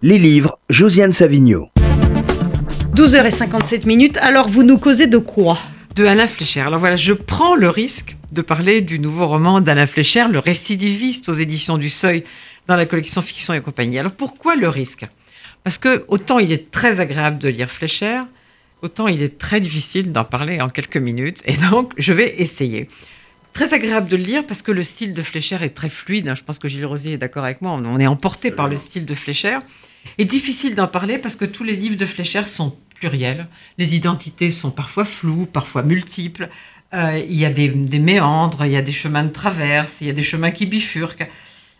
Les 0.00 0.16
livres, 0.16 0.60
Josiane 0.70 1.12
Savigno. 1.12 1.70
12h57 2.94 3.84
minutes, 3.84 4.16
alors 4.18 4.48
vous 4.48 4.62
nous 4.62 4.78
causez 4.78 5.08
de 5.08 5.18
quoi? 5.18 5.58
De 5.96 6.06
Alain 6.06 6.28
Fléchère. 6.28 6.68
Alors 6.68 6.78
voilà, 6.78 6.94
je 6.94 7.12
prends 7.12 7.56
le 7.56 7.68
risque 7.68 8.14
de 8.30 8.40
parler 8.40 8.80
du 8.80 9.00
nouveau 9.00 9.26
roman 9.26 9.60
d'Alain 9.60 9.86
Fléchère, 9.86 10.28
Le 10.28 10.38
récidiviste 10.38 11.28
aux 11.28 11.34
éditions 11.34 11.78
du 11.78 11.90
Seuil, 11.90 12.22
dans 12.68 12.76
la 12.76 12.86
collection 12.86 13.22
Fiction 13.22 13.54
et 13.54 13.60
compagnie. 13.60 13.98
Alors 13.98 14.12
pourquoi 14.12 14.54
le 14.54 14.68
risque? 14.68 15.04
Parce 15.64 15.78
que 15.78 16.04
autant 16.06 16.38
il 16.38 16.52
est 16.52 16.70
très 16.70 17.00
agréable 17.00 17.38
de 17.38 17.48
lire 17.48 17.68
Fléchère, 17.68 18.24
autant 18.82 19.08
il 19.08 19.20
est 19.20 19.36
très 19.36 19.60
difficile 19.60 20.12
d'en 20.12 20.22
parler 20.22 20.60
en 20.60 20.68
quelques 20.68 20.96
minutes, 20.96 21.42
et 21.44 21.56
donc 21.56 21.92
je 21.98 22.12
vais 22.12 22.40
essayer. 22.40 22.88
Très 23.52 23.74
agréable 23.74 24.06
de 24.06 24.16
le 24.16 24.22
lire 24.22 24.46
parce 24.46 24.62
que 24.62 24.70
le 24.70 24.84
style 24.84 25.12
de 25.12 25.22
Fléchère 25.22 25.64
est 25.64 25.70
très 25.70 25.88
fluide. 25.88 26.32
Je 26.36 26.44
pense 26.44 26.60
que 26.60 26.68
Gilles 26.68 26.86
Rosier 26.86 27.14
est 27.14 27.18
d'accord 27.18 27.42
avec 27.42 27.60
moi. 27.60 27.72
On 27.72 27.98
est 27.98 28.06
emporté 28.06 28.52
par 28.52 28.68
le 28.68 28.76
style 28.76 29.04
de 29.04 29.14
Fléchère. 29.14 29.62
Et 30.18 30.24
difficile 30.24 30.74
d'en 30.74 30.86
parler 30.86 31.18
parce 31.18 31.36
que 31.36 31.44
tous 31.44 31.64
les 31.64 31.76
livres 31.76 31.96
de 31.96 32.06
Fléchère 32.06 32.48
sont 32.48 32.76
pluriels. 32.94 33.46
Les 33.78 33.96
identités 33.96 34.50
sont 34.50 34.70
parfois 34.70 35.04
floues, 35.04 35.46
parfois 35.46 35.82
multiples. 35.82 36.48
Euh, 36.94 37.22
il 37.28 37.36
y 37.36 37.44
a 37.44 37.50
des, 37.50 37.68
méandres, 37.98 38.64
il 38.64 38.72
y 38.72 38.76
a 38.76 38.82
des 38.82 38.92
chemins 38.92 39.24
de 39.24 39.32
traverse, 39.32 39.98
il 40.00 40.06
y 40.06 40.10
a 40.10 40.14
des 40.14 40.22
chemins 40.22 40.50
qui 40.50 40.66
bifurquent. 40.66 41.28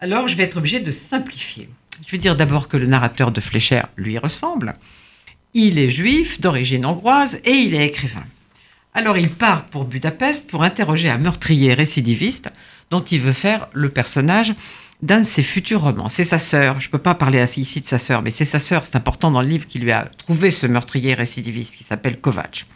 Alors 0.00 0.28
je 0.28 0.36
vais 0.36 0.44
être 0.44 0.58
obligé 0.58 0.80
de 0.80 0.92
simplifier. 0.92 1.68
Je 2.06 2.12
vais 2.12 2.18
dire 2.18 2.36
d'abord 2.36 2.68
que 2.68 2.76
le 2.76 2.86
narrateur 2.86 3.32
de 3.32 3.40
Fléchère 3.40 3.88
lui 3.96 4.18
ressemble. 4.18 4.74
Il 5.54 5.78
est 5.78 5.90
juif, 5.90 6.40
d'origine 6.40 6.86
hongroise, 6.86 7.40
et 7.44 7.52
il 7.52 7.74
est 7.74 7.86
écrivain. 7.86 8.24
Alors 8.94 9.18
il 9.18 9.30
part 9.30 9.66
pour 9.66 9.84
Budapest 9.84 10.48
pour 10.48 10.62
interroger 10.62 11.08
un 11.08 11.18
meurtrier 11.18 11.74
récidiviste 11.74 12.50
dont 12.90 13.02
il 13.02 13.20
veut 13.20 13.32
faire 13.32 13.68
le 13.72 13.88
personnage 13.88 14.52
d'un 15.02 15.20
de 15.20 15.24
ses 15.24 15.42
futurs 15.42 15.82
romans. 15.82 16.08
C'est 16.08 16.24
sa 16.24 16.38
sœur, 16.38 16.80
je 16.80 16.88
ne 16.88 16.90
peux 16.92 16.98
pas 16.98 17.14
parler 17.14 17.42
ici 17.56 17.80
de 17.80 17.86
sa 17.86 17.98
sœur, 17.98 18.22
mais 18.22 18.30
c'est 18.30 18.44
sa 18.44 18.58
sœur, 18.58 18.84
c'est 18.84 18.96
important 18.96 19.30
dans 19.30 19.40
le 19.40 19.48
livre 19.48 19.66
qui 19.66 19.78
lui 19.78 19.92
a 19.92 20.04
trouvé 20.18 20.50
ce 20.50 20.66
meurtrier 20.66 21.14
récidiviste 21.14 21.76
qui 21.76 21.84
s'appelle 21.84 22.20
Kovac. 22.20 22.66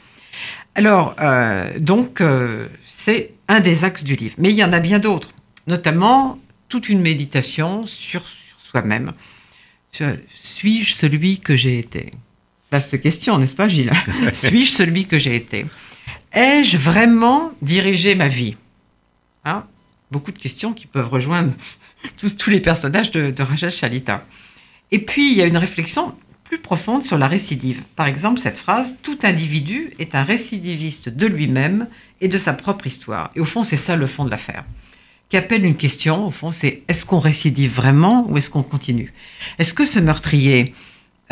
Alors, 0.75 1.14
euh, 1.20 1.78
donc, 1.78 2.20
euh, 2.20 2.69
c'est 2.86 3.34
un 3.48 3.61
des 3.61 3.84
axes 3.84 4.05
du 4.05 4.17
livre. 4.17 4.34
Mais 4.39 4.50
il 4.50 4.56
y 4.56 4.64
en 4.64 4.72
a 4.72 4.80
bien 4.80 4.98
d'autres, 4.98 5.30
notamment 5.67 6.39
toute 6.69 6.89
une 6.89 7.00
méditation 7.00 7.86
sur, 7.86 8.27
sur 8.27 8.58
soi-même. 8.61 9.12
Suis-je 9.91 10.92
celui 10.92 11.39
que 11.39 11.55
j'ai 11.55 11.78
été? 11.78 12.11
Vaste 12.72 13.00
question, 13.00 13.39
n'est-ce 13.39 13.55
pas, 13.55 13.69
Gilles? 13.69 13.92
Suis-je 14.33 14.72
celui 14.72 15.06
que 15.06 15.19
j'ai 15.19 15.36
été? 15.36 15.67
Ai-je 16.33 16.77
vraiment 16.77 17.52
dirigé 17.62 18.17
ma 18.17 18.27
vie? 18.27 18.56
Hein? 19.45 19.64
Beaucoup 20.15 20.31
de 20.31 20.39
questions 20.39 20.73
qui 20.73 20.87
peuvent 20.87 21.09
rejoindre 21.09 21.53
tous, 22.17 22.37
tous 22.37 22.51
les 22.51 22.61
personnages 22.61 23.11
de, 23.11 23.33
de 23.33 23.43
Rachel 23.43 23.73
Chalita. 23.73 24.25
Et 24.93 25.01
puis, 25.01 25.33
il 25.33 25.37
y 25.37 25.43
a 25.43 25.47
une 25.47 25.57
réflexion 25.57 26.15
plus 26.45 26.59
profonde 26.59 27.03
sur 27.03 27.19
la 27.19 27.27
récidive. 27.27 27.83
Par 27.97 28.07
exemple, 28.07 28.39
cette 28.39 28.57
phrase 28.57 28.97
Tout 29.03 29.19
individu 29.25 29.91
est 29.98 30.15
un 30.15 30.23
récidiviste 30.23 31.09
de 31.09 31.27
lui-même 31.27 31.89
et 32.20 32.29
de 32.29 32.39
sa 32.39 32.53
propre 32.53 32.87
histoire. 32.87 33.33
Et 33.35 33.41
au 33.41 33.45
fond, 33.45 33.65
c'est 33.65 33.77
ça 33.77 33.97
le 33.97 34.07
fond 34.07 34.25
de 34.25 34.31
l'affaire. 34.31 34.62
Qui 35.31 35.37
appelle 35.37 35.65
une 35.65 35.77
question, 35.77 36.29
au 36.29 36.31
fond, 36.31 36.53
c'est 36.53 36.83
est-ce 36.87 37.05
qu'on 37.05 37.19
récidive 37.19 37.75
vraiment 37.75 38.25
ou 38.29 38.39
est-ce 38.39 38.51
qu'on 38.51 38.62
continue? 38.62 39.12
Est-ce 39.59 39.75
que 39.75 39.85
ce 39.85 39.98
meurtrier 39.98 40.77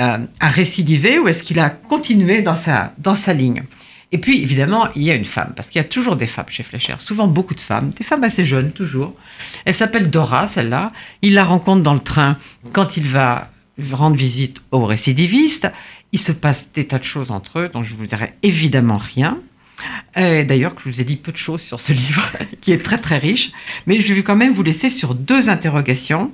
euh, 0.00 0.18
a 0.40 0.48
récidivé 0.48 1.20
ou 1.20 1.28
est-ce 1.28 1.44
qu'il 1.44 1.60
a 1.60 1.70
continué 1.70 2.42
dans 2.42 2.56
sa, 2.56 2.94
dans 2.98 3.14
sa 3.14 3.32
ligne? 3.32 3.62
Et 4.12 4.18
puis, 4.18 4.42
évidemment, 4.42 4.88
il 4.94 5.02
y 5.02 5.10
a 5.10 5.14
une 5.14 5.24
femme, 5.24 5.54
parce 5.56 5.70
qu'il 5.70 5.80
y 5.80 5.84
a 5.84 5.88
toujours 5.88 6.16
des 6.16 6.26
femmes 6.26 6.48
chez 6.50 6.62
Fléchère, 6.62 7.00
souvent 7.00 7.26
beaucoup 7.26 7.54
de 7.54 7.60
femmes, 7.60 7.90
des 7.90 8.04
femmes 8.04 8.22
assez 8.24 8.44
jeunes, 8.44 8.70
toujours. 8.70 9.14
Elle 9.64 9.72
s'appelle 9.72 10.10
Dora, 10.10 10.46
celle-là. 10.46 10.92
Il 11.22 11.32
la 11.32 11.44
rencontre 11.44 11.82
dans 11.82 11.94
le 11.94 12.00
train 12.00 12.36
quand 12.72 12.98
il 12.98 13.08
va 13.08 13.50
rendre 13.92 14.16
visite 14.16 14.60
aux 14.70 14.84
récidivistes. 14.84 15.72
Il 16.12 16.18
se 16.18 16.30
passe 16.30 16.70
des 16.74 16.86
tas 16.86 16.98
de 16.98 17.04
choses 17.04 17.30
entre 17.30 17.60
eux, 17.60 17.70
dont 17.72 17.82
je 17.82 17.94
vous 17.94 18.06
dirai 18.06 18.34
évidemment 18.42 18.98
rien. 18.98 19.40
D'ailleurs, 20.14 20.74
je 20.78 20.90
vous 20.90 21.00
ai 21.00 21.04
dit 21.04 21.16
peu 21.16 21.32
de 21.32 21.38
choses 21.38 21.62
sur 21.62 21.80
ce 21.80 21.92
livre, 21.94 22.28
qui 22.60 22.72
est 22.72 22.84
très 22.84 22.98
très 22.98 23.16
riche, 23.16 23.50
mais 23.86 23.98
je 23.98 24.12
vais 24.12 24.22
quand 24.22 24.36
même 24.36 24.52
vous 24.52 24.62
laisser 24.62 24.90
sur 24.90 25.14
deux 25.14 25.48
interrogations 25.48 26.30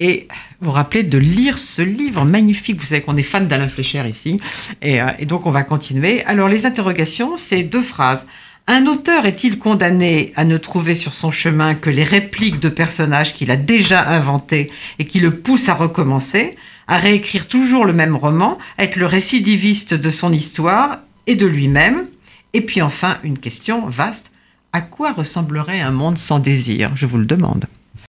et 0.00 0.28
vous 0.60 0.70
rappelez 0.70 1.02
de 1.02 1.18
lire 1.18 1.58
ce 1.58 1.82
livre 1.82 2.24
magnifique. 2.24 2.80
Vous 2.80 2.86
savez 2.86 3.00
qu'on 3.00 3.16
est 3.16 3.22
fan 3.22 3.46
d'Alain 3.46 3.68
Fléchère 3.68 4.06
ici, 4.06 4.40
et, 4.82 5.00
euh, 5.00 5.08
et, 5.18 5.26
donc 5.26 5.46
on 5.46 5.50
va 5.50 5.62
continuer. 5.62 6.24
Alors 6.24 6.48
les 6.48 6.66
interrogations, 6.66 7.36
c'est 7.36 7.62
deux 7.62 7.82
phrases. 7.82 8.26
Un 8.66 8.86
auteur 8.86 9.26
est-il 9.26 9.58
condamné 9.58 10.32
à 10.36 10.46
ne 10.46 10.56
trouver 10.56 10.94
sur 10.94 11.12
son 11.12 11.30
chemin 11.30 11.74
que 11.74 11.90
les 11.90 12.02
répliques 12.02 12.60
de 12.60 12.70
personnages 12.70 13.34
qu'il 13.34 13.50
a 13.50 13.56
déjà 13.56 14.08
inventés 14.08 14.70
et 14.98 15.06
qui 15.06 15.20
le 15.20 15.36
poussent 15.36 15.68
à 15.68 15.74
recommencer, 15.74 16.56
à 16.88 16.96
réécrire 16.96 17.46
toujours 17.46 17.84
le 17.84 17.92
même 17.92 18.16
roman, 18.16 18.58
à 18.78 18.84
être 18.84 18.96
le 18.96 19.04
récidiviste 19.04 19.92
de 19.92 20.10
son 20.10 20.32
histoire 20.32 21.00
et 21.26 21.34
de 21.34 21.46
lui-même? 21.46 22.06
Et 22.54 22.62
puis 22.62 22.80
enfin, 22.80 23.18
une 23.22 23.38
question 23.38 23.86
vaste. 23.86 24.30
À 24.72 24.80
quoi 24.80 25.12
ressemblerait 25.12 25.80
un 25.80 25.90
monde 25.90 26.16
sans 26.16 26.38
désir? 26.38 26.92
Je 26.94 27.04
vous 27.04 27.18
le 27.18 27.26
demande. 27.26 27.66